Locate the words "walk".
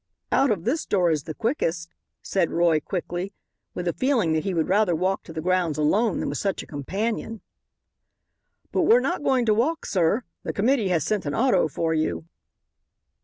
4.95-5.21, 9.53-9.85